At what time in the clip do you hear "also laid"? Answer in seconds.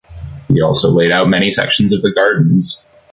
0.63-1.11